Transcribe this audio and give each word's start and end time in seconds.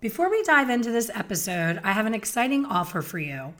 Before 0.00 0.30
we 0.30 0.44
dive 0.44 0.70
into 0.70 0.92
this 0.92 1.10
episode, 1.12 1.80
I 1.82 1.90
have 1.90 2.06
an 2.06 2.14
exciting 2.14 2.64
offer 2.64 3.02
for 3.02 3.18
you. 3.18 3.52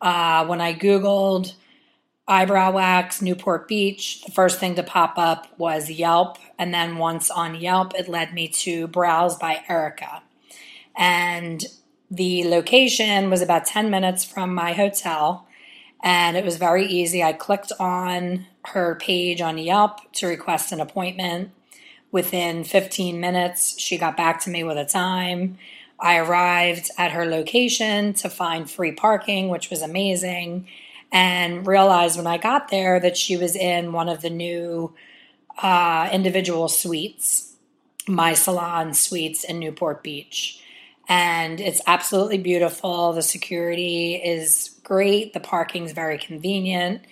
Uh, 0.00 0.46
when 0.46 0.62
I 0.62 0.72
Googled 0.72 1.52
eyebrow 2.26 2.72
wax, 2.72 3.20
Newport 3.20 3.68
Beach, 3.68 4.22
the 4.24 4.32
first 4.32 4.58
thing 4.58 4.76
to 4.76 4.82
pop 4.82 5.18
up 5.18 5.46
was 5.58 5.90
Yelp. 5.90 6.38
And 6.58 6.72
then 6.72 6.96
once 6.96 7.30
on 7.30 7.54
Yelp, 7.54 7.92
it 7.94 8.08
led 8.08 8.32
me 8.32 8.48
to 8.48 8.86
Brows 8.86 9.36
by 9.36 9.62
Erica. 9.68 10.22
And 10.96 11.66
the 12.10 12.44
location 12.44 13.28
was 13.28 13.42
about 13.42 13.66
10 13.66 13.90
minutes 13.90 14.24
from 14.24 14.54
my 14.54 14.72
hotel. 14.72 15.46
And 16.02 16.34
it 16.36 16.46
was 16.46 16.56
very 16.56 16.86
easy. 16.86 17.22
I 17.22 17.34
clicked 17.34 17.72
on 17.78 18.46
her 18.66 18.94
page 18.94 19.42
on 19.42 19.58
Yelp 19.58 20.12
to 20.14 20.26
request 20.26 20.72
an 20.72 20.80
appointment. 20.80 21.50
Within 22.12 22.64
15 22.64 23.20
minutes, 23.20 23.78
she 23.78 23.96
got 23.96 24.16
back 24.16 24.40
to 24.42 24.50
me 24.50 24.64
with 24.64 24.76
a 24.76 24.84
time. 24.84 25.58
I 26.00 26.16
arrived 26.16 26.90
at 26.98 27.12
her 27.12 27.24
location 27.24 28.14
to 28.14 28.28
find 28.28 28.68
free 28.68 28.92
parking, 28.92 29.48
which 29.48 29.70
was 29.70 29.82
amazing, 29.82 30.66
and 31.12 31.66
realized 31.66 32.16
when 32.16 32.26
I 32.26 32.38
got 32.38 32.68
there 32.68 32.98
that 33.00 33.16
she 33.16 33.36
was 33.36 33.54
in 33.54 33.92
one 33.92 34.08
of 34.08 34.22
the 34.22 34.30
new 34.30 34.92
uh, 35.62 36.08
individual 36.12 36.68
suites, 36.68 37.54
my 38.08 38.34
salon 38.34 38.94
suites 38.94 39.44
in 39.44 39.58
Newport 39.58 40.02
Beach. 40.02 40.62
And 41.08 41.60
it's 41.60 41.82
absolutely 41.86 42.38
beautiful. 42.38 43.12
The 43.12 43.22
security 43.22 44.14
is 44.14 44.80
great, 44.84 45.32
the 45.32 45.40
parking's 45.40 45.92
very 45.92 46.18
convenient 46.18 47.02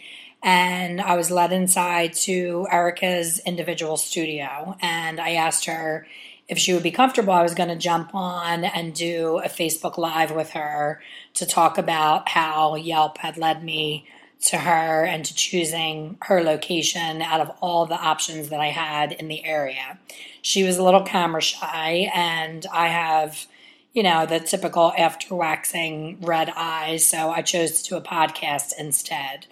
and 0.42 1.00
I 1.00 1.16
was 1.16 1.30
led 1.30 1.52
inside 1.52 2.12
to 2.14 2.66
Erica's 2.70 3.40
individual 3.40 3.96
studio. 3.96 4.76
And 4.80 5.20
I 5.20 5.32
asked 5.32 5.64
her 5.66 6.06
if 6.48 6.58
she 6.58 6.72
would 6.72 6.82
be 6.82 6.90
comfortable. 6.90 7.32
I 7.32 7.42
was 7.42 7.54
going 7.54 7.68
to 7.68 7.76
jump 7.76 8.14
on 8.14 8.64
and 8.64 8.94
do 8.94 9.38
a 9.38 9.48
Facebook 9.48 9.98
Live 9.98 10.30
with 10.30 10.50
her 10.50 11.02
to 11.34 11.46
talk 11.46 11.78
about 11.78 12.28
how 12.30 12.76
Yelp 12.76 13.18
had 13.18 13.36
led 13.36 13.62
me 13.64 14.06
to 14.46 14.58
her 14.58 15.04
and 15.04 15.24
to 15.24 15.34
choosing 15.34 16.16
her 16.22 16.42
location 16.42 17.20
out 17.20 17.40
of 17.40 17.50
all 17.60 17.86
the 17.86 18.00
options 18.00 18.50
that 18.50 18.60
I 18.60 18.68
had 18.68 19.12
in 19.12 19.26
the 19.26 19.44
area. 19.44 19.98
She 20.42 20.62
was 20.62 20.78
a 20.78 20.84
little 20.84 21.02
camera 21.02 21.42
shy, 21.42 22.10
and 22.14 22.64
I 22.72 22.86
have 22.86 23.46
you 23.98 24.04
know, 24.04 24.26
the 24.26 24.38
typical 24.38 24.92
after 24.96 25.34
waxing 25.34 26.18
red 26.20 26.52
eyes. 26.54 27.04
So 27.04 27.30
I 27.30 27.42
chose 27.42 27.82
to 27.82 27.88
do 27.90 27.96
a 27.96 28.00
podcast 28.00 28.72
instead. 28.78 29.46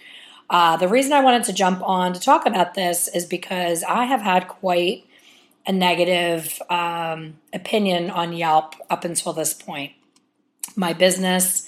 Uh, 0.48 0.76
the 0.76 0.88
reason 0.88 1.12
I 1.12 1.22
wanted 1.22 1.44
to 1.44 1.52
jump 1.52 1.82
on 1.82 2.12
to 2.12 2.20
talk 2.20 2.46
about 2.46 2.74
this 2.74 3.08
is 3.08 3.24
because 3.24 3.82
I 3.82 4.04
have 4.04 4.20
had 4.20 4.48
quite 4.48 5.04
a 5.66 5.72
negative 5.72 6.60
um, 6.70 7.38
opinion 7.52 8.10
on 8.10 8.32
Yelp 8.32 8.74
up 8.88 9.04
until 9.04 9.32
this 9.32 9.52
point. 9.52 9.92
My 10.76 10.92
business 10.92 11.66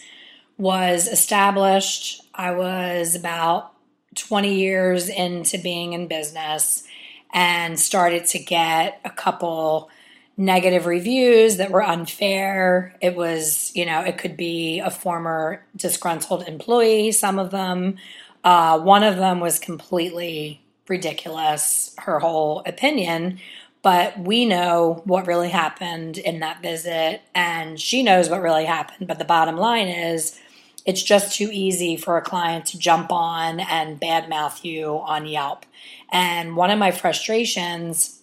was 0.56 1.08
established. 1.08 2.22
I 2.34 2.52
was 2.52 3.16
about 3.16 3.72
20 4.14 4.54
years 4.54 5.08
into 5.08 5.58
being 5.58 5.92
in 5.92 6.06
business 6.06 6.84
and 7.32 7.78
started 7.78 8.26
to 8.26 8.38
get 8.38 9.00
a 9.04 9.10
couple 9.10 9.90
negative 10.36 10.86
reviews 10.86 11.56
that 11.56 11.70
were 11.70 11.82
unfair. 11.82 12.96
It 13.00 13.16
was, 13.16 13.72
you 13.74 13.84
know, 13.84 14.00
it 14.00 14.18
could 14.18 14.36
be 14.36 14.78
a 14.78 14.90
former 14.90 15.64
disgruntled 15.76 16.46
employee, 16.46 17.12
some 17.12 17.38
of 17.38 17.50
them, 17.50 17.96
uh, 18.44 18.78
one 18.78 19.02
of 19.02 19.16
them 19.16 19.40
was 19.40 19.58
completely 19.58 20.62
ridiculous, 20.88 21.94
her 21.98 22.18
whole 22.18 22.62
opinion, 22.66 23.38
but 23.82 24.18
we 24.18 24.44
know 24.44 25.02
what 25.04 25.26
really 25.26 25.50
happened 25.50 26.18
in 26.18 26.40
that 26.40 26.62
visit, 26.62 27.22
and 27.34 27.80
she 27.80 28.02
knows 28.02 28.28
what 28.28 28.42
really 28.42 28.64
happened. 28.64 29.06
But 29.06 29.18
the 29.18 29.24
bottom 29.24 29.56
line 29.56 29.88
is, 29.88 30.38
it's 30.84 31.02
just 31.02 31.36
too 31.36 31.50
easy 31.52 31.96
for 31.96 32.16
a 32.16 32.22
client 32.22 32.66
to 32.66 32.78
jump 32.78 33.12
on 33.12 33.60
and 33.60 34.00
badmouth 34.00 34.64
you 34.64 35.00
on 35.04 35.26
Yelp. 35.26 35.66
And 36.10 36.56
one 36.56 36.70
of 36.70 36.78
my 36.78 36.90
frustrations 36.90 38.22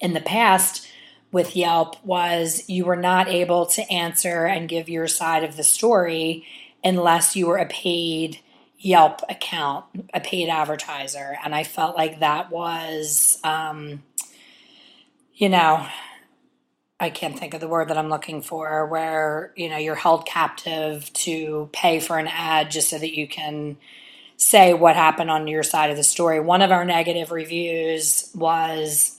in 0.00 0.12
the 0.12 0.20
past 0.20 0.86
with 1.32 1.56
Yelp 1.56 1.96
was 2.04 2.68
you 2.68 2.84
were 2.84 2.94
not 2.96 3.28
able 3.28 3.66
to 3.66 3.90
answer 3.90 4.44
and 4.44 4.68
give 4.68 4.88
your 4.88 5.08
side 5.08 5.42
of 5.42 5.56
the 5.56 5.64
story 5.64 6.46
unless 6.84 7.34
you 7.34 7.46
were 7.46 7.56
a 7.56 7.66
paid 7.66 8.38
Yelp 8.84 9.22
account, 9.30 9.86
a 10.12 10.20
paid 10.20 10.50
advertiser. 10.50 11.38
And 11.42 11.54
I 11.54 11.64
felt 11.64 11.96
like 11.96 12.20
that 12.20 12.50
was, 12.50 13.38
um, 13.42 14.02
you 15.32 15.48
know, 15.48 15.86
I 17.00 17.08
can't 17.08 17.38
think 17.38 17.54
of 17.54 17.60
the 17.62 17.68
word 17.68 17.88
that 17.88 17.96
I'm 17.96 18.10
looking 18.10 18.42
for, 18.42 18.86
where, 18.86 19.54
you 19.56 19.70
know, 19.70 19.78
you're 19.78 19.94
held 19.94 20.26
captive 20.26 21.10
to 21.14 21.70
pay 21.72 21.98
for 21.98 22.18
an 22.18 22.28
ad 22.28 22.70
just 22.70 22.90
so 22.90 22.98
that 22.98 23.16
you 23.16 23.26
can 23.26 23.78
say 24.36 24.74
what 24.74 24.96
happened 24.96 25.30
on 25.30 25.48
your 25.48 25.62
side 25.62 25.90
of 25.90 25.96
the 25.96 26.02
story. 26.02 26.38
One 26.38 26.60
of 26.60 26.70
our 26.70 26.84
negative 26.84 27.30
reviews 27.30 28.30
was 28.34 29.18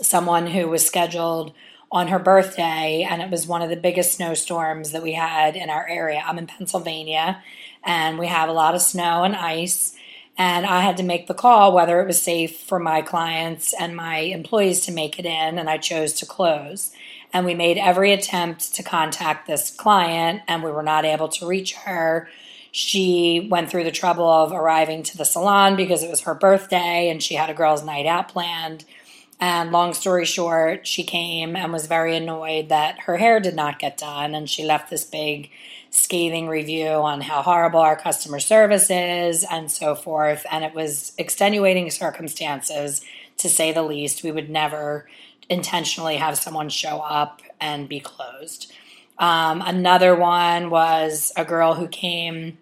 someone 0.00 0.46
who 0.46 0.68
was 0.68 0.86
scheduled 0.86 1.52
on 1.90 2.08
her 2.08 2.18
birthday, 2.18 3.06
and 3.08 3.22
it 3.22 3.30
was 3.30 3.46
one 3.46 3.62
of 3.62 3.70
the 3.70 3.76
biggest 3.76 4.14
snowstorms 4.14 4.92
that 4.92 5.02
we 5.02 5.12
had 5.12 5.56
in 5.56 5.70
our 5.70 5.86
area. 5.88 6.22
I'm 6.24 6.38
in 6.38 6.46
Pennsylvania, 6.46 7.42
and 7.84 8.18
we 8.18 8.26
have 8.26 8.48
a 8.48 8.52
lot 8.52 8.74
of 8.74 8.82
snow 8.82 9.22
and 9.22 9.36
ice. 9.36 9.94
And 10.38 10.66
I 10.66 10.80
had 10.80 10.98
to 10.98 11.02
make 11.02 11.28
the 11.28 11.34
call 11.34 11.72
whether 11.72 12.00
it 12.00 12.06
was 12.06 12.20
safe 12.20 12.58
for 12.58 12.78
my 12.78 13.00
clients 13.00 13.72
and 13.72 13.96
my 13.96 14.18
employees 14.18 14.80
to 14.82 14.92
make 14.92 15.18
it 15.18 15.24
in, 15.24 15.58
and 15.58 15.70
I 15.70 15.78
chose 15.78 16.12
to 16.14 16.26
close. 16.26 16.92
And 17.32 17.46
we 17.46 17.54
made 17.54 17.78
every 17.78 18.12
attempt 18.12 18.74
to 18.74 18.82
contact 18.82 19.46
this 19.46 19.70
client, 19.70 20.42
and 20.46 20.62
we 20.62 20.70
were 20.70 20.82
not 20.82 21.04
able 21.04 21.28
to 21.28 21.46
reach 21.46 21.74
her. 21.74 22.28
She 22.72 23.48
went 23.50 23.70
through 23.70 23.84
the 23.84 23.90
trouble 23.90 24.28
of 24.28 24.52
arriving 24.52 25.02
to 25.04 25.16
the 25.16 25.24
salon 25.24 25.76
because 25.76 26.02
it 26.02 26.10
was 26.10 26.20
her 26.22 26.34
birthday 26.34 27.08
and 27.08 27.22
she 27.22 27.34
had 27.34 27.48
a 27.48 27.54
girls' 27.54 27.82
night 27.82 28.04
out 28.04 28.28
planned. 28.28 28.84
And 29.38 29.70
long 29.70 29.92
story 29.92 30.24
short, 30.24 30.86
she 30.86 31.02
came 31.02 31.56
and 31.56 31.72
was 31.72 31.86
very 31.86 32.16
annoyed 32.16 32.70
that 32.70 33.00
her 33.00 33.18
hair 33.18 33.38
did 33.38 33.54
not 33.54 33.78
get 33.78 33.98
done, 33.98 34.34
and 34.34 34.48
she 34.48 34.64
left 34.64 34.88
this 34.88 35.04
big 35.04 35.50
scathing 35.90 36.48
review 36.48 36.88
on 36.88 37.20
how 37.20 37.42
horrible 37.42 37.80
our 37.80 37.96
customer 37.96 38.40
service 38.40 38.88
is 38.90 39.44
and 39.50 39.70
so 39.70 39.94
forth. 39.94 40.46
And 40.50 40.64
it 40.64 40.74
was 40.74 41.12
extenuating 41.18 41.90
circumstances, 41.90 43.02
to 43.38 43.48
say 43.48 43.72
the 43.72 43.82
least. 43.82 44.22
We 44.22 44.32
would 44.32 44.48
never 44.48 45.08
intentionally 45.48 46.16
have 46.16 46.38
someone 46.38 46.68
show 46.70 46.98
up 47.00 47.42
and 47.60 47.88
be 47.88 48.00
closed. 48.00 48.72
Um, 49.18 49.62
another 49.62 50.14
one 50.14 50.70
was 50.70 51.32
a 51.36 51.44
girl 51.44 51.74
who 51.74 51.88
came 51.88 52.58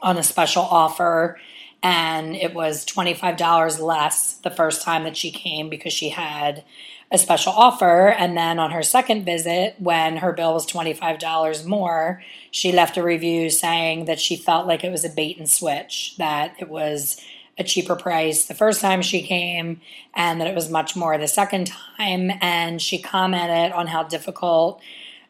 on 0.00 0.16
a 0.16 0.22
special 0.22 0.62
offer 0.62 1.38
and 1.82 2.34
it 2.34 2.54
was 2.54 2.84
$25 2.84 3.80
less 3.80 4.34
the 4.34 4.50
first 4.50 4.82
time 4.82 5.04
that 5.04 5.16
she 5.16 5.30
came 5.30 5.68
because 5.68 5.92
she 5.92 6.08
had 6.08 6.64
a 7.10 7.18
special 7.18 7.52
offer. 7.52 8.08
And 8.08 8.36
then 8.36 8.58
on 8.58 8.72
her 8.72 8.82
second 8.82 9.24
visit, 9.24 9.76
when 9.78 10.16
her 10.18 10.32
bill 10.32 10.54
was 10.54 10.66
$25 10.66 11.66
more, 11.66 12.22
she 12.50 12.72
left 12.72 12.96
a 12.96 13.02
review 13.02 13.50
saying 13.50 14.06
that 14.06 14.20
she 14.20 14.36
felt 14.36 14.66
like 14.66 14.82
it 14.82 14.90
was 14.90 15.04
a 15.04 15.10
bait 15.10 15.38
and 15.38 15.48
switch, 15.48 16.16
that 16.18 16.54
it 16.58 16.68
was 16.68 17.20
a 17.58 17.64
cheaper 17.64 17.96
price 17.96 18.46
the 18.46 18.54
first 18.54 18.80
time 18.80 19.00
she 19.00 19.22
came 19.22 19.80
and 20.14 20.40
that 20.40 20.46
it 20.46 20.54
was 20.54 20.68
much 20.68 20.94
more 20.94 21.16
the 21.16 21.28
second 21.28 21.68
time. 21.68 22.30
And 22.40 22.82
she 22.82 23.00
commented 23.00 23.72
on 23.72 23.86
how 23.86 24.02
difficult 24.02 24.80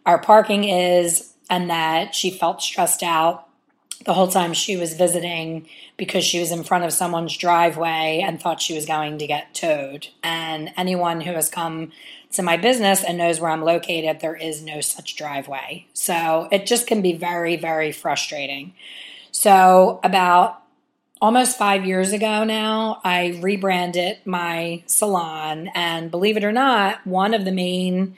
our 0.04 0.18
parking 0.18 0.64
is 0.64 1.34
and 1.48 1.70
that 1.70 2.14
she 2.14 2.30
felt 2.30 2.62
stressed 2.62 3.02
out 3.02 3.45
the 4.04 4.14
whole 4.14 4.28
time 4.28 4.52
she 4.52 4.76
was 4.76 4.94
visiting 4.94 5.68
because 5.96 6.24
she 6.24 6.38
was 6.38 6.52
in 6.52 6.64
front 6.64 6.84
of 6.84 6.92
someone's 6.92 7.36
driveway 7.36 8.22
and 8.24 8.40
thought 8.40 8.60
she 8.60 8.74
was 8.74 8.86
going 8.86 9.18
to 9.18 9.26
get 9.26 9.54
towed. 9.54 10.08
And 10.22 10.72
anyone 10.76 11.22
who 11.22 11.32
has 11.32 11.48
come 11.48 11.92
to 12.32 12.42
my 12.42 12.56
business 12.56 13.02
and 13.02 13.18
knows 13.18 13.40
where 13.40 13.50
I'm 13.50 13.64
located, 13.64 14.20
there 14.20 14.36
is 14.36 14.62
no 14.62 14.80
such 14.80 15.16
driveway. 15.16 15.86
So 15.92 16.48
it 16.52 16.66
just 16.66 16.86
can 16.86 17.02
be 17.02 17.14
very, 17.14 17.56
very 17.56 17.92
frustrating. 17.92 18.74
So, 19.32 20.00
about 20.02 20.62
almost 21.20 21.58
five 21.58 21.84
years 21.84 22.12
ago 22.12 22.44
now, 22.44 23.00
I 23.04 23.38
rebranded 23.42 24.18
my 24.24 24.82
salon. 24.86 25.70
And 25.74 26.10
believe 26.10 26.36
it 26.36 26.44
or 26.44 26.52
not, 26.52 27.06
one 27.06 27.34
of 27.34 27.44
the 27.44 27.52
main 27.52 28.16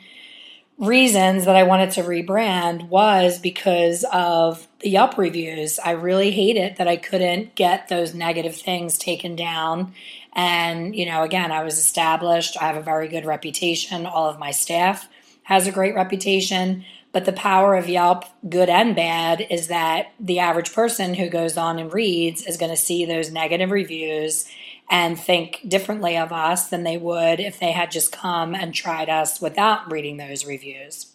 reasons 0.79 1.45
that 1.45 1.57
I 1.57 1.65
wanted 1.65 1.91
to 1.93 2.03
rebrand 2.03 2.89
was 2.89 3.39
because 3.39 4.05
of 4.13 4.68
the 4.81 4.91
Yelp 4.91 5.19
reviews. 5.19 5.79
I 5.79 5.93
really 5.93 6.31
hate 6.31 6.57
it 6.57 6.77
that 6.77 6.89
I 6.89 6.97
couldn't 6.97 7.55
get 7.55 7.89
those 7.89 8.15
negative 8.15 8.57
things 8.57 8.97
taken 8.97 9.35
down. 9.35 9.93
And, 10.35 10.95
you 10.95 11.07
know, 11.07 11.23
again, 11.23 11.51
I 11.51 11.65
was 11.65 11.79
established. 11.79 12.57
I 12.61 12.67
have 12.67 12.77
a 12.77 12.83
very 12.83 13.09
good 13.09 13.25
reputation. 13.25 14.07
All 14.07 14.29
of 14.29 14.39
my 14.39 14.53
staff 14.53 15.09
has 15.43 15.67
a 15.67 15.73
great 15.73 15.95
reputation. 15.95 16.85
But 17.11 17.25
the 17.25 17.33
power 17.33 17.75
of 17.75 17.89
Yelp, 17.89 18.25
good 18.49 18.69
and 18.69 18.95
bad, 18.95 19.45
is 19.51 19.69
that 19.69 20.13
the 20.21 20.39
average 20.39 20.73
person 20.73 21.15
who 21.15 21.29
goes 21.29 21.57
on 21.57 21.79
and 21.79 21.93
reads 21.93 22.47
is 22.47 22.59
going 22.59 22.71
to 22.71 22.77
see 22.77 23.05
those 23.05 23.33
negative 23.33 23.71
reviews 23.71 24.47
and 24.91 25.19
think 25.19 25.61
differently 25.67 26.17
of 26.17 26.33
us 26.33 26.69
than 26.69 26.83
they 26.83 26.99
would 26.99 27.41
if 27.41 27.59
they 27.59 27.73
had 27.73 27.91
just 27.91 28.13
come 28.13 28.55
and 28.55 28.75
tried 28.75 29.09
us 29.09 29.41
without 29.41 29.91
reading 29.91 30.19
those 30.19 30.47
reviews. 30.47 31.13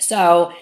So, 0.00 0.52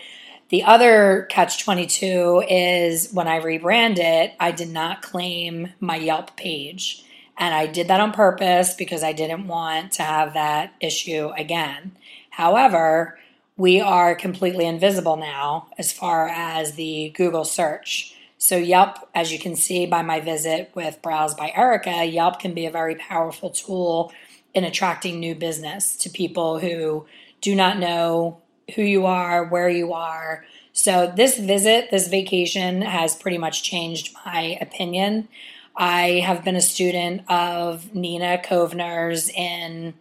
the 0.50 0.64
other 0.64 1.26
catch 1.30 1.62
22 1.62 2.44
is 2.48 3.12
when 3.12 3.28
I 3.28 3.36
rebranded, 3.36 4.32
I 4.38 4.50
did 4.50 4.68
not 4.68 5.00
claim 5.00 5.72
my 5.78 5.96
Yelp 5.96 6.36
page. 6.36 7.04
And 7.38 7.54
I 7.54 7.66
did 7.66 7.88
that 7.88 8.00
on 8.00 8.12
purpose 8.12 8.74
because 8.74 9.02
I 9.02 9.12
didn't 9.12 9.46
want 9.46 9.92
to 9.92 10.02
have 10.02 10.34
that 10.34 10.74
issue 10.80 11.30
again. 11.36 11.92
However, 12.30 13.18
we 13.56 13.80
are 13.80 14.14
completely 14.14 14.66
invisible 14.66 15.16
now 15.16 15.68
as 15.78 15.92
far 15.92 16.28
as 16.28 16.74
the 16.74 17.10
Google 17.16 17.44
search. 17.44 18.14
So, 18.36 18.56
Yelp, 18.56 18.96
as 19.14 19.32
you 19.32 19.38
can 19.38 19.54
see 19.54 19.86
by 19.86 20.02
my 20.02 20.20
visit 20.20 20.70
with 20.74 21.00
Brows 21.02 21.34
by 21.34 21.52
Erica, 21.54 22.04
Yelp 22.04 22.40
can 22.40 22.54
be 22.54 22.66
a 22.66 22.70
very 22.70 22.94
powerful 22.96 23.50
tool 23.50 24.12
in 24.52 24.64
attracting 24.64 25.20
new 25.20 25.34
business 25.34 25.96
to 25.98 26.10
people 26.10 26.58
who 26.58 27.06
do 27.40 27.54
not 27.54 27.78
know 27.78 28.40
who 28.74 28.82
you 28.82 29.06
are, 29.06 29.44
where 29.44 29.68
you 29.68 29.92
are. 29.92 30.44
So, 30.72 31.12
this 31.14 31.38
visit, 31.38 31.90
this 31.90 32.08
vacation 32.08 32.82
has 32.82 33.16
pretty 33.16 33.38
much 33.38 33.62
changed 33.62 34.14
my 34.24 34.58
opinion. 34.60 35.28
I 35.76 36.22
have 36.24 36.44
been 36.44 36.56
a 36.56 36.60
student 36.60 37.22
of 37.28 37.94
Nina 37.94 38.40
Kovner's 38.44 39.28
in 39.30 39.94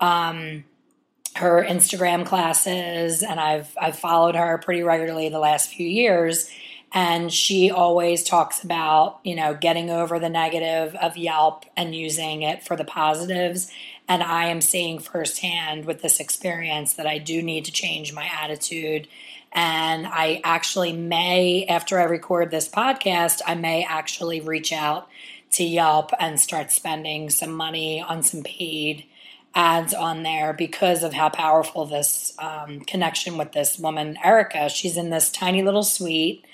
um, 0.00 0.64
her 1.36 1.64
Instagram 1.64 2.26
classes, 2.26 3.22
and 3.22 3.40
I've 3.40 3.76
I've 3.80 3.98
followed 3.98 4.34
her 4.34 4.58
pretty 4.58 4.82
regularly 4.82 5.28
the 5.28 5.38
last 5.38 5.70
few 5.70 5.86
years 5.86 6.50
and 6.92 7.32
she 7.32 7.70
always 7.70 8.24
talks 8.24 8.62
about 8.62 9.20
you 9.24 9.34
know 9.34 9.54
getting 9.54 9.90
over 9.90 10.18
the 10.18 10.28
negative 10.28 10.94
of 10.96 11.16
yelp 11.16 11.64
and 11.76 11.94
using 11.94 12.42
it 12.42 12.62
for 12.64 12.76
the 12.76 12.84
positives. 12.84 13.70
And 14.08 14.22
i 14.22 14.46
am 14.46 14.60
seeing 14.60 14.98
firsthand 14.98 15.84
with 15.84 16.02
this 16.02 16.20
experience 16.20 16.94
that 16.94 17.06
i 17.06 17.18
do 17.18 17.42
need 17.42 17.64
to 17.66 17.72
change 17.72 18.12
my 18.12 18.28
attitude. 18.42 19.08
And 19.52 20.06
i 20.06 20.40
actually 20.44 20.92
may 20.92 21.64
after 21.66 21.98
i 21.98 22.04
record 22.04 22.50
this 22.50 22.68
podcast 22.68 23.40
i 23.46 23.54
may 23.54 23.84
actually 23.84 24.40
reach 24.40 24.72
out 24.72 25.08
to 25.52 25.64
yelp 25.64 26.10
and 26.18 26.38
start 26.40 26.70
spending 26.70 27.30
some 27.30 27.52
money 27.52 28.00
on 28.00 28.22
some 28.22 28.42
paid 28.42 29.04
ads 29.52 29.92
on 29.92 30.22
there 30.22 30.52
because 30.52 31.02
of 31.02 31.12
how 31.12 31.28
powerful 31.28 31.84
this 31.84 32.32
um, 32.38 32.80
connection 32.80 33.36
with 33.36 33.50
this 33.52 33.78
woman 33.78 34.16
erica. 34.22 34.68
She's 34.68 34.96
in 34.96 35.10
this 35.10 35.30
tiny 35.30 35.62
little 35.62 35.82
suite 35.82 36.44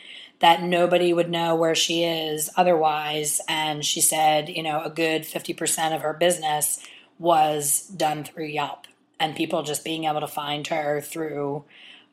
that 0.41 0.63
nobody 0.63 1.13
would 1.13 1.31
know 1.31 1.55
where 1.55 1.75
she 1.75 2.05
is 2.05 2.51
otherwise. 2.57 3.41
And 3.49 3.85
she 3.85 4.01
said, 4.01 4.49
you 4.49 4.63
know, 4.63 4.83
a 4.83 4.91
good 4.91 5.23
50% 5.23 5.95
of 5.95 6.03
her 6.03 6.13
business 6.13 6.81
was 7.19 7.83
done 7.89 8.25
through 8.25 8.47
Yelp 8.47 8.87
and 9.19 9.35
people 9.35 9.63
just 9.63 9.85
being 9.85 10.05
able 10.05 10.21
to 10.21 10.27
find 10.27 10.67
her 10.67 11.01
through 11.01 11.65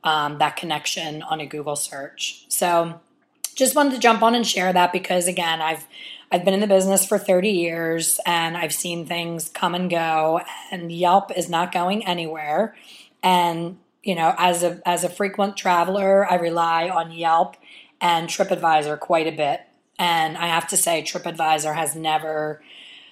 um, 0.04 0.38
that 0.38 0.56
connection 0.56 1.22
on 1.24 1.40
a 1.42 1.46
Google 1.46 1.76
search. 1.76 2.46
So 2.48 3.02
just 3.56 3.76
wanted 3.76 3.94
to 3.94 4.00
jump 4.00 4.22
on 4.22 4.36
and 4.36 4.46
share 4.46 4.74
that 4.74 4.92
because 4.92 5.28
again, 5.28 5.62
I've 5.62 5.86
I've 6.32 6.44
been 6.44 6.56
in 6.56 6.62
the 6.62 6.68
business 6.68 7.06
for 7.06 7.20
30 7.20 7.50
years 7.50 8.20
and 8.26 8.58
I've 8.58 8.74
seen 8.74 9.06
things 9.06 9.50
come 9.50 9.76
and 9.76 9.88
go 9.88 10.42
and 10.72 10.92
Yelp 10.92 11.32
is 11.38 11.48
not 11.48 11.72
going 11.72 12.06
anywhere. 12.08 12.76
And 13.22 13.78
you 14.02 14.16
know, 14.16 14.34
as 14.38 14.64
a 14.64 14.82
as 14.86 15.04
a 15.04 15.10
frequent 15.10 15.56
traveler, 15.56 16.30
I 16.30 16.36
rely 16.36 16.90
on 16.90 17.12
Yelp 17.12 17.56
and 18.04 18.28
TripAdvisor 18.28 19.00
quite 19.00 19.28
a 19.28 19.32
bit. 19.32 19.62
And 19.98 20.38
I 20.38 20.48
have 20.48 20.68
to 20.68 20.78
say, 20.78 21.02
TripAdvisor 21.02 21.74
has 21.74 21.96
never 21.96 22.62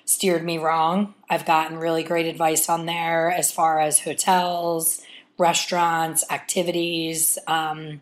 steered 0.03 0.43
me 0.43 0.57
wrong. 0.57 1.15
I've 1.29 1.45
gotten 1.45 1.77
really 1.77 2.03
great 2.03 2.25
advice 2.25 2.67
on 2.67 2.85
there 2.85 3.31
as 3.31 3.51
far 3.51 3.79
as 3.79 4.01
hotels, 4.01 5.01
restaurants, 5.37 6.25
activities. 6.29 7.37
Um, 7.47 8.01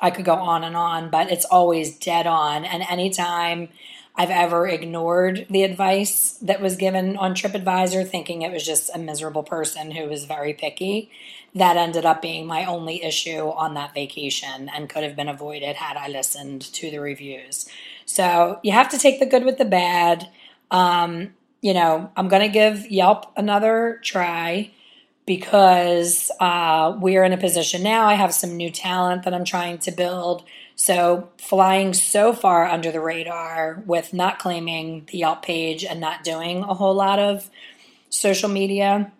I 0.00 0.10
could 0.10 0.24
go 0.24 0.34
on 0.34 0.64
and 0.64 0.76
on, 0.76 1.08
but 1.08 1.30
it's 1.30 1.44
always 1.44 1.96
dead 1.96 2.26
on. 2.26 2.64
And 2.64 2.82
anytime 2.82 3.68
I've 4.16 4.30
ever 4.30 4.68
ignored 4.68 5.46
the 5.50 5.64
advice 5.64 6.38
that 6.42 6.60
was 6.60 6.76
given 6.76 7.16
on 7.16 7.34
TripAdvisor, 7.34 8.08
thinking 8.08 8.42
it 8.42 8.52
was 8.52 8.64
just 8.64 8.94
a 8.94 8.98
miserable 8.98 9.42
person 9.42 9.90
who 9.90 10.08
was 10.08 10.24
very 10.24 10.54
picky. 10.54 11.10
That 11.54 11.76
ended 11.76 12.04
up 12.04 12.22
being 12.22 12.46
my 12.46 12.64
only 12.64 13.02
issue 13.02 13.48
on 13.48 13.74
that 13.74 13.92
vacation 13.92 14.68
and 14.68 14.88
could 14.88 15.02
have 15.02 15.16
been 15.16 15.28
avoided 15.28 15.76
had 15.76 15.96
I 15.96 16.08
listened 16.08 16.62
to 16.74 16.90
the 16.92 16.98
reviews. 16.98 17.68
So 18.06 18.60
you 18.62 18.70
have 18.72 18.88
to 18.90 18.98
take 18.98 19.18
the 19.18 19.26
good 19.26 19.44
with 19.44 19.58
the 19.58 19.64
bad. 19.64 20.28
Um, 20.70 21.34
you 21.60 21.74
know, 21.74 22.10
I'm 22.16 22.28
going 22.28 22.42
to 22.42 22.48
give 22.48 22.88
Yelp 22.90 23.32
another 23.36 24.00
try 24.04 24.70
because 25.26 26.30
uh, 26.38 26.96
we're 27.00 27.24
in 27.24 27.32
a 27.32 27.38
position 27.38 27.82
now. 27.82 28.06
I 28.06 28.14
have 28.14 28.34
some 28.34 28.56
new 28.56 28.70
talent 28.70 29.24
that 29.24 29.34
I'm 29.34 29.44
trying 29.44 29.78
to 29.78 29.90
build 29.90 30.44
so, 30.76 31.30
flying 31.38 31.94
so 31.94 32.32
far 32.32 32.66
under 32.66 32.90
the 32.90 33.00
radar 33.00 33.82
with 33.86 34.12
not 34.12 34.38
claiming 34.38 35.06
the 35.10 35.18
Yelp 35.18 35.42
page 35.42 35.84
and 35.84 36.00
not 36.00 36.24
doing 36.24 36.62
a 36.62 36.74
whole 36.74 36.94
lot 36.94 37.18
of 37.18 37.48
social 38.10 38.48
media, 38.48 39.12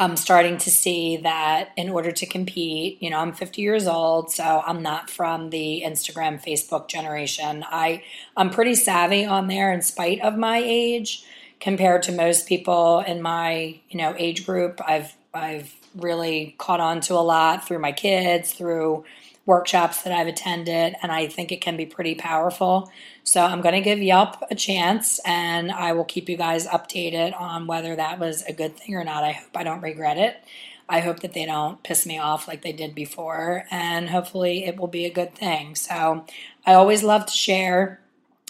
I'm 0.00 0.16
starting 0.16 0.56
to 0.58 0.70
see 0.70 1.18
that 1.18 1.72
in 1.76 1.90
order 1.90 2.10
to 2.10 2.24
compete, 2.24 3.02
you 3.02 3.10
know, 3.10 3.18
I'm 3.18 3.34
50 3.34 3.60
years 3.60 3.86
old, 3.86 4.32
so 4.32 4.62
I'm 4.66 4.82
not 4.82 5.10
from 5.10 5.50
the 5.50 5.82
Instagram, 5.84 6.42
Facebook 6.42 6.88
generation. 6.88 7.62
I 7.68 8.02
I'm 8.34 8.48
pretty 8.48 8.74
savvy 8.76 9.26
on 9.26 9.48
there 9.48 9.70
in 9.70 9.82
spite 9.82 10.22
of 10.22 10.38
my 10.38 10.62
age 10.64 11.22
compared 11.60 12.02
to 12.04 12.12
most 12.12 12.48
people 12.48 13.00
in 13.00 13.20
my, 13.20 13.78
you 13.90 13.98
know, 13.98 14.14
age 14.16 14.46
group. 14.46 14.80
I've 14.86 15.14
I've 15.34 15.74
really 15.94 16.54
caught 16.56 16.80
on 16.80 17.02
to 17.02 17.14
a 17.14 17.20
lot 17.20 17.68
through 17.68 17.80
my 17.80 17.92
kids, 17.92 18.52
through 18.54 19.04
workshops 19.46 20.02
that 20.02 20.12
I've 20.12 20.26
attended, 20.26 20.94
and 21.02 21.10
I 21.10 21.26
think 21.26 21.50
it 21.50 21.60
can 21.60 21.76
be 21.76 21.86
pretty 21.86 22.14
powerful. 22.14 22.90
So 23.24 23.42
I'm 23.42 23.60
going 23.60 23.74
to 23.74 23.80
give 23.80 23.98
Yelp 23.98 24.36
a 24.50 24.54
chance, 24.54 25.18
and 25.24 25.72
I 25.72 25.92
will 25.92 26.04
keep 26.04 26.28
you 26.28 26.36
guys 26.36 26.66
updated 26.66 27.38
on 27.38 27.66
whether 27.66 27.96
that 27.96 28.18
was 28.18 28.42
a 28.42 28.52
good 28.52 28.76
thing 28.76 28.94
or 28.94 29.04
not. 29.04 29.24
I 29.24 29.32
hope 29.32 29.56
I 29.56 29.64
don't 29.64 29.80
regret 29.80 30.18
it. 30.18 30.36
I 30.88 31.00
hope 31.00 31.20
that 31.20 31.34
they 31.34 31.46
don't 31.46 31.82
piss 31.82 32.04
me 32.04 32.18
off 32.18 32.48
like 32.48 32.62
they 32.62 32.72
did 32.72 32.94
before, 32.94 33.64
and 33.70 34.10
hopefully 34.10 34.64
it 34.64 34.76
will 34.76 34.88
be 34.88 35.04
a 35.04 35.12
good 35.12 35.34
thing. 35.34 35.74
So 35.74 36.26
I 36.66 36.74
always 36.74 37.02
love 37.02 37.26
to 37.26 37.32
share. 37.32 38.00